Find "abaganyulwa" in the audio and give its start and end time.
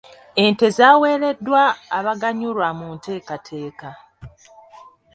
1.97-2.69